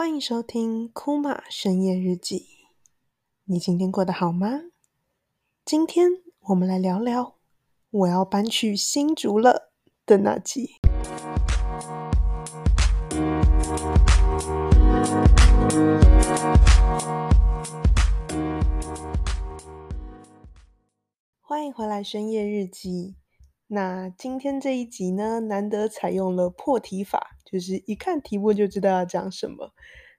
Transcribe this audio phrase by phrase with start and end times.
[0.00, 2.46] 欢迎收听库玛深夜日记。
[3.46, 4.60] 你今天过得好吗？
[5.64, 7.34] 今天我们来聊聊
[7.90, 9.72] 我要搬去新竹了
[10.06, 10.76] 的那集。
[21.40, 23.16] 欢迎回来深夜日记。
[23.66, 27.37] 那今天这一集呢，难得采用了破题法。
[27.50, 29.72] 就是一看题目就知道要讲什么，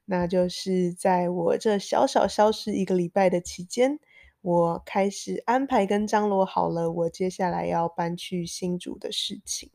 [0.06, 4.00] 那就是在我这小小消失一个礼拜的期间，
[4.42, 9.70] 我开始安排跟张罗好了我接下来要搬去新竹的事情。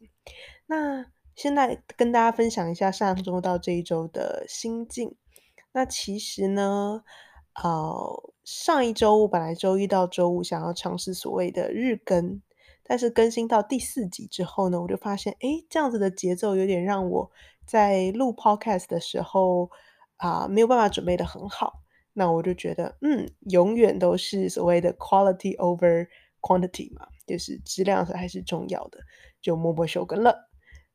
[0.67, 1.07] 那
[1.37, 5.15] 现在跟大家分享一下上周到这一周的心境。
[5.73, 7.05] 那其实呢，
[7.63, 12.43] 呃，上一周我本来周一到周五想要尝试所谓的日更。
[12.87, 17.31] 但是更新到第四集之后呢，我就发现，诶，这样子的节奏有点让我
[17.67, 19.71] 在录 podcast 的时候
[20.17, 21.83] 啊，没有办法准备得很好。
[22.13, 26.07] 那我就觉得，嗯，永远都是所谓的 quality over
[26.41, 29.01] quantity 嘛，就是质量还是重要的，
[29.43, 30.49] 就默默休更了。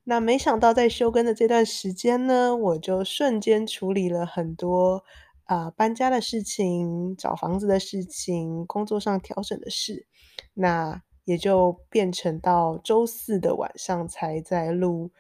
[0.06, 5.04] 那没想到在休更的这段时间呢，我就瞬间处理了很多
[5.44, 10.08] 啊，搬家的事情、找房子的事情、工作上调整的事。
[10.54, 15.12] 那也就变成到周四的晚上才在录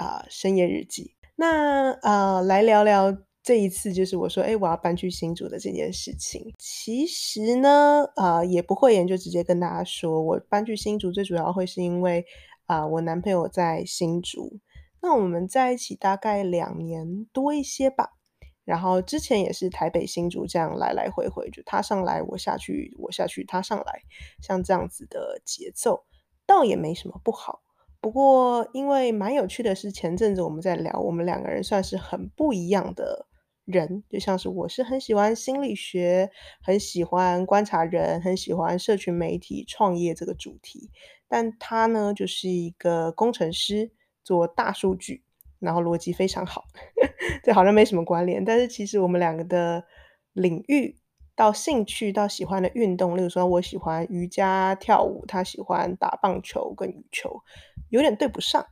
[0.00, 1.14] 啊、深夜日记。
[1.36, 6.54] 那呃，来聊聊这一次，就是我说，哎，我要搬去新竹的这件事情。
[6.58, 12.24] 其实呢，呃，也不会，就直接跟大家说，我搬去新竹最主要会是因为
[12.64, 14.58] 啊、我男朋友在新竹。
[15.02, 18.12] 那我们在一起大概两年多一些吧。
[18.64, 24.00] 然后之前也是台北新竹这样来来回回，就他上来我下去，我下去他上来，
[24.40, 26.04] 像这样子的节奏，
[26.46, 27.62] 倒也没什么不好。
[28.00, 33.26] 不过因为蛮有趣的是，前阵子我们在聊，我们两个人算是很不一样的
[33.64, 36.30] 人，就像是我是很喜欢心理学，
[36.62, 40.90] 很喜欢观察人，很喜欢社群媒体创业这个主题，
[41.28, 43.90] 但他呢就是一个工程师，
[44.24, 45.24] 做大数据。
[45.58, 46.64] 然后逻辑非常好，
[47.44, 49.84] 这好像没什么关联，但是其实我们两个的
[50.32, 50.96] 领域
[51.40, 57.40] 到兴趣到喜欢的运动，例如说我喜欢瑜伽跳舞，他喜欢打棒球跟羽球，
[57.88, 58.66] 有点对不上。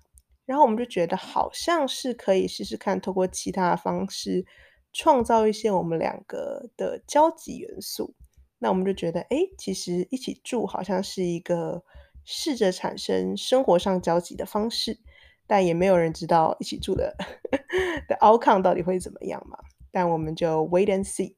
[0.45, 4.45] 然后我们就觉得好像是可以试试看，透过其他的方式
[4.93, 8.15] 创造一些我们两个的交集元素。
[8.59, 11.83] 那我们就觉得，哎，其实一起住好像是一个
[12.27, 14.99] 试着产生生活上交集的方式。
[15.47, 17.17] 但也没有人知道一起住的
[18.07, 19.57] 的 outcome 到底会怎么样嘛？
[19.91, 21.38] 但我们就 wait and see。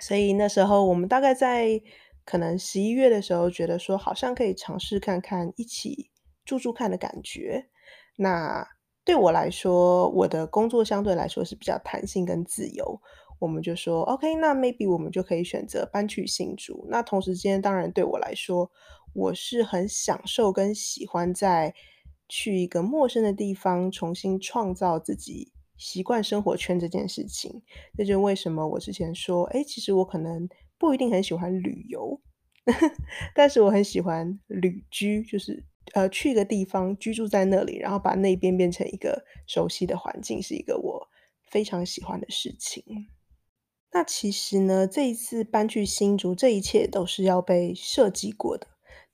[0.00, 1.80] 所以那时候我们大概在
[2.24, 6.10] 可能十一月的时候，觉得说好像可以尝试看看一起
[6.44, 7.66] 住住看的感觉。
[8.16, 8.66] 那
[9.04, 13.00] 对我来说，我的工作相对来说是比较弹性跟自由。
[13.38, 16.86] 我们就说 OK，那 maybe 我们就可以选择搬去新竹。
[16.88, 18.70] 那同时间，当然对我来说，
[19.14, 21.74] 我是很享受跟喜欢在。
[22.30, 27.62] 去一个陌生的地方，重新创造自己习惯生活圈这件事情，
[27.96, 30.46] 这就是为什么我之前说，哎，其实我可能
[30.76, 32.20] 不一定很喜欢旅游，
[33.34, 41.08] 但是我很喜欢旅居，就是呃去一个地方居住在那里，然后把那边变成一个熟悉的环境，是一个我
[41.46, 43.08] 非常喜欢的事情。
[43.92, 48.66] 那其实呢，这一次搬去新竹，这一切都是要被设计过的。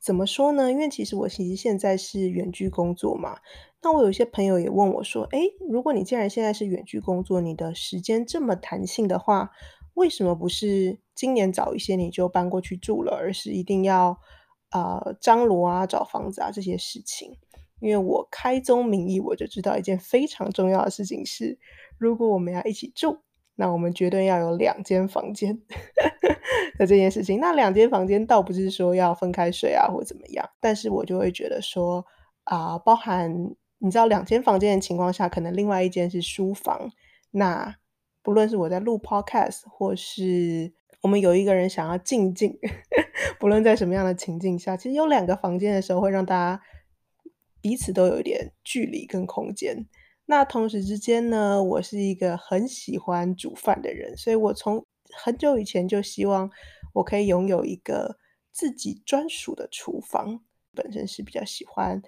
[0.04, 0.70] 怎么说呢？
[0.70, 3.38] 因为其实我其实现在是远距工作嘛。
[3.82, 9.50] 那我有些朋友也问我说：“诶，如果你既然现在是远距工作，你的时间这么弹性的话，
[9.94, 14.18] 为什么不是今年早一些你就搬过去住了，而是一定要
[14.72, 17.38] 呃张罗啊、找房子啊这些事情？”
[17.80, 21.58] 因为我开宗明义，我就知道一件非常重要的事情是，
[21.96, 23.23] 如果我们要一起住。
[23.56, 25.60] 那我们绝对要有两间房间
[26.78, 27.38] 的这件事情。
[27.40, 32.04] 那两间房间倒不是说要分开睡啊，或怎么样，但是我就会觉得说
[32.44, 33.32] 啊、包含
[33.78, 36.90] 你知道两间房间的情况下，可能另外一间是书房。
[37.30, 37.76] 那
[38.22, 42.58] 不论是我在录 podcast，或是我们有一个人想要静静，
[43.38, 46.62] 不论在什么样的情境下，其实有两个房间的时候，会让大家
[47.60, 49.86] 彼此都有一点距离跟空间。
[50.26, 56.50] 那同时之间呢，我是一个很喜欢煮饭的人，所以我从很久以前就希望
[56.92, 58.16] 我可以拥有一个
[58.50, 60.40] 自己专属的厨房。
[60.74, 62.02] 本身是比较喜欢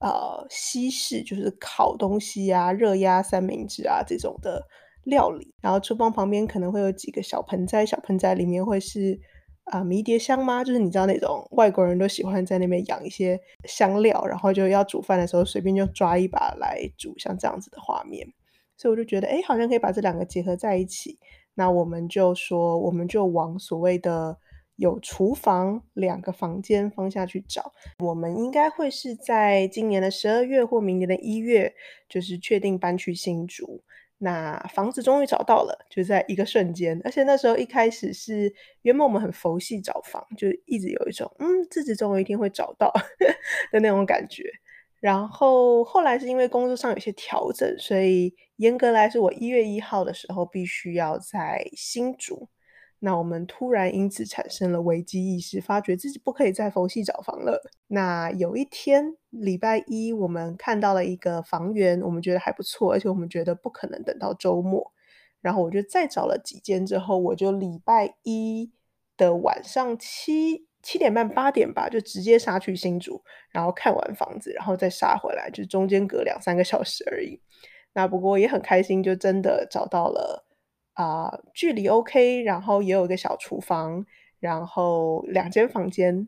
[0.00, 4.66] 呃西式，就是烤东西啊、热压三明治啊这种的
[5.04, 5.54] 料理。
[5.60, 9.20] 然后厨房旁边可能会有几个小盆栽，小盆栽里面会是。
[9.70, 10.62] 啊，迷迭香吗？
[10.64, 18.26] 就是你知道那种外国人都喜欢在那边养一些香料，然后就要煮饭的时候随便就抓一把来煮，像这样子的画面。
[18.76, 21.18] 所以我就觉得，哎，好像可以把这两个结合在一起。
[21.54, 24.38] 那我们就说，我们就往所谓的
[24.76, 27.72] 有厨房两个房间方向去找。
[27.98, 31.74] 我们应该会是在今年的十二月或明年的一月，
[32.08, 33.82] 就是确定搬去新竹。
[34.18, 37.00] 那房子终于找到了，就在一个瞬间。
[37.04, 42.92] 而且那时候一开始是原本我们很佛系找房，就一直有一种嗯，自己总有一天会找到
[43.70, 44.42] 的那种感觉。
[45.00, 52.48] 然后后来是因为工作上有些调整，所以严格来说，我一月一号的时候必须要在新竹。
[53.00, 57.62] 那我们突然因此产生了危机意识，发觉自己不可以再佛系找房了。
[57.86, 64.92] 那有一天礼拜一，我们看到了一个房源，我们觉得还不错，而且我们觉得不可能等到周末。
[65.40, 68.72] 然后我就再找了几间，之后我就礼拜一
[69.16, 73.22] 的晚上七七点半八点吧，就直接杀去新竹，
[73.52, 77.40] 然后看完房子，然后再杀回来，就中间隔两三个小时而已。
[77.92, 80.47] 那不过也很开心，就真的找到了。
[80.98, 84.04] 啊、距离 OK，然后也有一个小厨房，
[84.40, 86.26] 然后两间房间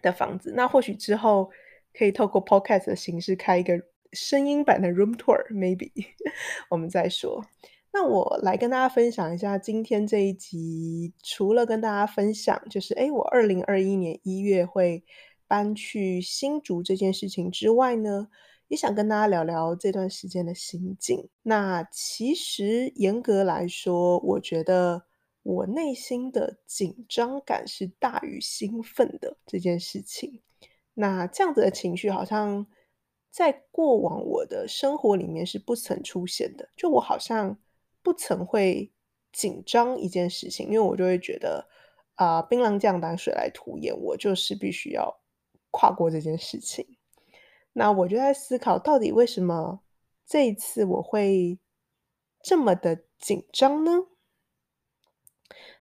[0.00, 0.52] 的房子。
[0.54, 1.50] 那或许之后
[1.92, 3.82] 可以透过 Podcast 的形式开一个
[4.12, 5.90] 声音版的 Room Tour，Maybe
[6.70, 7.44] 我们再说。
[7.92, 15.02] 那我来跟大家分享一下今天这一集，除了跟大家分享就是诶，我二零二一年一月会
[15.48, 18.28] 搬去新竹这件事情之外呢，
[18.72, 21.28] 也想跟大家聊聊这段时间的心境。
[21.42, 25.04] 那其实严格来说，我觉得
[25.42, 30.40] 我内心的紧张感是大于兴奋的这件事情。
[30.94, 32.66] 那这样子的情绪好像
[33.30, 36.70] 在过往我的生活里面是不曾出现的。
[36.74, 37.58] 就我好像
[38.02, 38.90] 不曾会
[39.34, 41.68] 紧张一件事情，因为我就会觉得
[42.14, 45.20] 啊，呃，兵来将挡，水来土掩，我就是必须要
[45.70, 46.86] 跨过这件事情。
[47.72, 49.80] 那我就在思考，到底为什么
[50.26, 51.58] 这一次我会
[52.42, 54.06] 这么的紧张呢？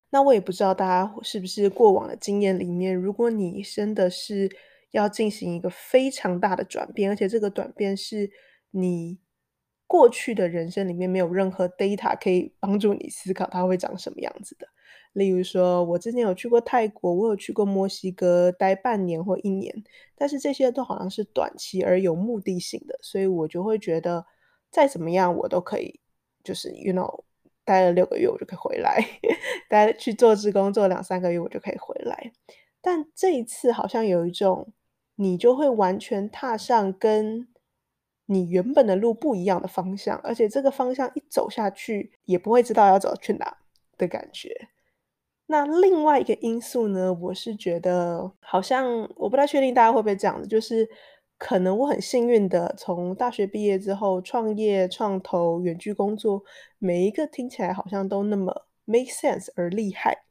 [0.09, 4.49] 那我也不知道大家是不是过往的经验里面，如果你真的是
[4.91, 8.29] 要进行一个非常大的转变，而且这个转变是
[8.71, 9.19] 你
[9.87, 14.67] 过去的人生里面没有任何 data 可以帮助你思考它会长什么样子的。
[15.13, 19.83] 例如说，我之前有去过泰国，我有去过墨西哥，待半年或一年，
[20.15, 24.25] 但是这些都好像是短期而有目的性的，所以我就会觉得
[24.69, 25.99] 再怎么样我都可以，
[26.43, 27.23] 就是 you know，
[27.65, 29.05] 待了六个月我就可以回来，
[29.67, 32.31] 待去做志工做两三个月我就可以回来。
[32.79, 34.71] 但这一次好像有一种，
[35.15, 37.47] 你就会完全踏上跟
[38.27, 43.57] 你原本的路不一样的方向，而且这个方向一走下去也不会知道要走去哪
[43.97, 44.69] 的感觉。
[45.51, 48.87] 那另外一个因素呢，我是觉得好像
[49.17, 50.89] 我不太确定大家会不会这样子，就是
[51.37, 56.41] 可能我很幸运的从大学毕业之后创业、创投、远距工作，
[56.77, 60.23] 每一个听起来好像都那么 make sense 而厉害，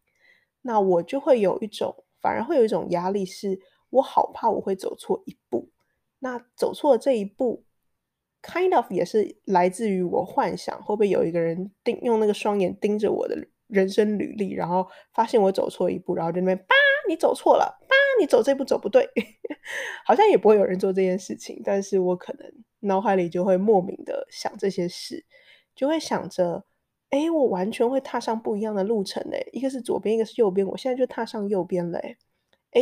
[0.62, 5.68] 那我就会有一种，反而会有一种压力，是我好怕我会走错一步。
[6.20, 7.62] 那走错这一步
[8.42, 13.36] ，kind of 也是来自于我幻想会不会有一个人盯用那个双眼盯着我的。
[13.70, 16.74] 人生履历，然后发现我走错一步，然后就那边叭，
[17.08, 19.08] 你走错了，叭，你走这步走不对，
[20.04, 25.24] 好像也不会有人做这件事情，但是我可能脑海里就会莫名的想这些事，
[25.74, 26.64] 就会想着，
[27.10, 32.16] 哎，我完全会踏上不一样的路程嘞，一个是左边，一个是右边，我现在就踏上右边嘞，
[32.72, 32.80] 哎，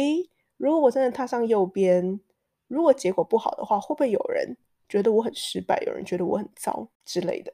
[0.57, 2.18] 如果我真的踏上右边，
[2.66, 4.57] 如果结果不好的话，会不会有人
[4.88, 7.52] 觉得我很失败，有人觉得我很糟之类的？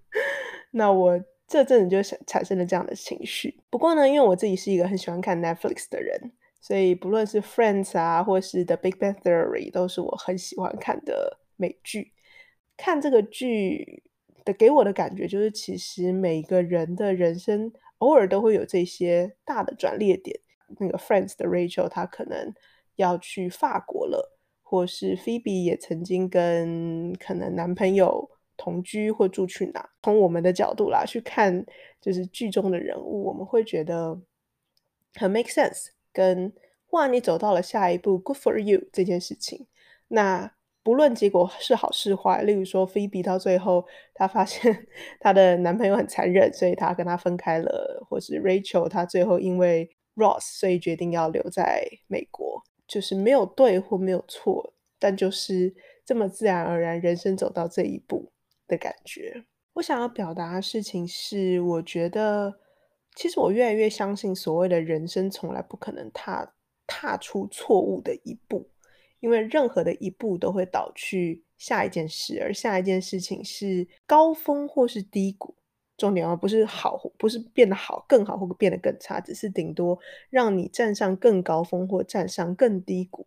[0.72, 1.18] 那我。
[1.48, 3.58] 这阵子就产生了这样的情绪。
[3.70, 12.12] 不过呢，因为我自己是一个很喜欢看 Netflix 的人，所以不论是 Friends 啊，或是 The Big Bang Theory，都是我很喜欢看的美剧。
[12.76, 14.02] 看这个剧
[14.44, 20.38] 的给我的感觉就是，其实每个人的人生偶尔都会有这些大的转捩点。
[20.78, 22.54] 那个 Friends 的 Rachel，她可能
[22.96, 28.30] 要去法国了，或是 Phoebe 也曾经跟可能男朋友。
[28.58, 29.88] 同居或住去哪？
[30.02, 31.64] 从我们的角度啦去看，
[32.02, 34.20] 就是剧中的人物，我们会觉得
[35.14, 35.86] 很 make sense。
[36.12, 36.52] 跟
[36.90, 39.66] 哇，你走到了下一步，good for you 这件事情。
[40.08, 44.86] 那不论结果是好是坏，例如说，Phoebe 到最后她发现
[45.20, 55.74] 她的男朋友很残忍，所以她跟他分开了；或是 Rachel 她最后因为 Ross 所以决定要留在美国，就是没有对或没有错，但就是
[56.06, 58.32] 这么自然而然，人生走到这一步。
[58.68, 62.60] 的感觉，我想要表达的事情是，我觉得
[63.16, 66.54] 其实我越来越相信，所谓的人生从来不可能踏
[66.86, 68.68] 踏出错误的一步，
[69.20, 75.56] 因为任何的一步都会导去下一件事，而下一件事情是高峰或是低谷。
[75.96, 79.98] 重点啊，不是好，不是变得好更好或变得更差，只是顶多
[80.30, 83.26] 让你站上更高峰或站上更低谷。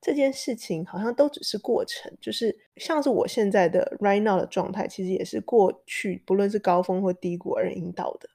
[0.00, 8.28] 这件事情好像都只是过程，就是像是我现在的 right now 的状态，其实也是过去不论是高峰或低谷而引导的。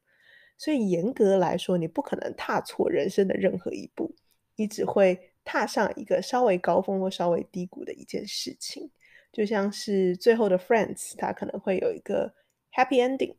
[0.57, 4.15] 所以严格来说，你不可能踏错人生的任何一步，
[4.55, 8.91] 你只会踏上一个稍微高峰或稍微低谷的一件事情。
[9.33, 12.33] 就像是最后的 Friends，它可能会有一个
[12.71, 13.35] happy ending。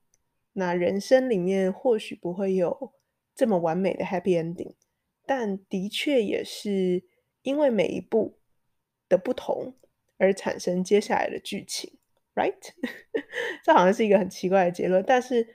[0.53, 2.93] 那人生里面或许不会有
[3.35, 4.75] 这么完美的 happy ending，
[5.25, 7.03] 但的确也是
[7.47, 8.39] 因为每一步
[9.09, 9.75] 的不同
[10.19, 11.99] 而产生接下来的剧情
[12.35, 12.71] ，right？
[13.65, 15.47] 这好像是一个很奇怪的结论，但是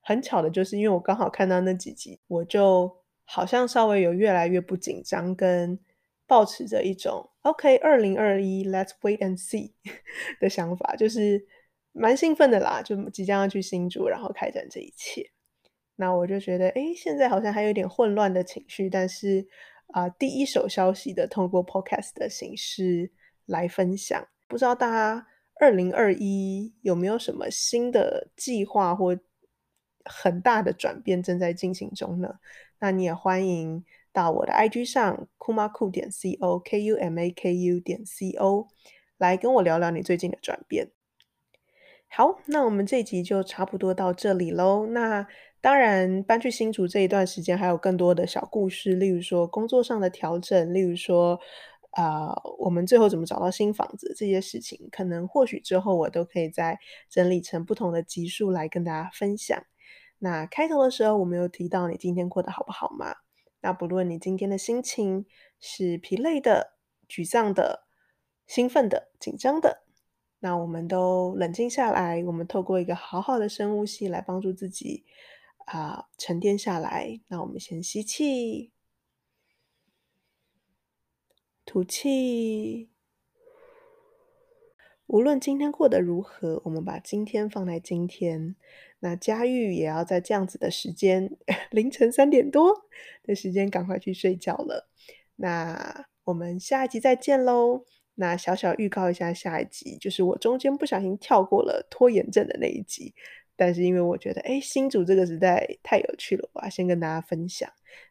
[0.00, 5.78] 很巧的就是因为我刚好看到那几集，我就好像稍微有越来越不紧张，跟
[6.26, 9.72] 抱持着一种 OK 二零二一 Let's wait and see
[10.40, 11.46] 的想法，就是。
[11.92, 15.32] 蛮兴奋的啦，就即将要去新竹，然后开展这一切。
[15.96, 19.44] 那我就觉得，哎，现在好像还有点混乱的情绪，但是
[19.88, 23.10] 啊、第一手消息的通过 Podcast 的形式
[23.46, 24.28] 来分享。
[24.46, 25.26] 不知道大家
[25.60, 29.18] 二零二一有没有什么新的计划或
[30.04, 32.38] 很大的转变正在进行中呢？
[32.80, 38.68] 那你也欢迎到我的 IG 上 kumaku 点 co k u m a k u 点 c o
[39.18, 40.92] 来跟我聊聊你最近的转变。
[42.08, 44.86] 好，那我们这集就差不多到这里喽。
[44.86, 45.26] 那
[45.60, 51.40] 当然，搬去新竹这一段时间还有更多的小故事，例如说工作上的调整，例如说，
[51.90, 56.78] 啊、我们最后怎么找到新房子这些事情，可能或许之后我都可以再
[57.10, 59.60] 整理成不同的集数来跟大家分享。
[60.20, 63.16] 那开头的时候，我们有提到你今天过得好不好吗？
[63.60, 65.26] 那不论你今天的心情
[65.58, 66.74] 是疲累的、
[67.08, 67.84] 沮丧的、
[68.46, 69.82] 兴奋的、紧张的。
[70.38, 75.04] 那我们都冷静下来，我们透过一个好好的深呼吸来帮助自己
[75.70, 77.20] 啊、沉淀下来。
[77.28, 78.72] 那我们先吸气，
[81.64, 82.88] 吐气。
[85.06, 88.56] 无论今天过得如何，我们把今天放在今天。
[89.00, 91.36] 那佳玉也要在这样子的时间，
[91.70, 92.86] 凌晨三点多
[93.22, 94.88] 的时间赶快去睡觉了。
[95.36, 97.84] 那我们下一集再见喽。
[98.20, 103.14] 那小小预告一下，下一集就是我中间不小心跳过了拖延症的那一集，
[103.58, 107.68] 但是因为我觉得，哎，新主这个时代太有趣了，我要先跟大家分享。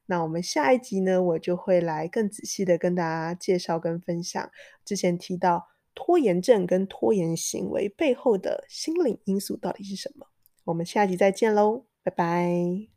[0.08, 4.52] 那我们下一集呢，我就会来更仔细的跟大家介绍跟分享
[4.84, 10.28] 之前提到拖延症跟拖延行为背后的心理因素到底是什么。
[10.66, 12.97] 我们下一集再见喽，拜拜。